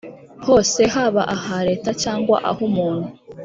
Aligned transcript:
hose 0.45 0.81
haba 0.93 1.21
aha 1.35 1.57
leta 1.67 1.89
cyangwa 2.03 2.37
ah’umuntu 2.49 3.07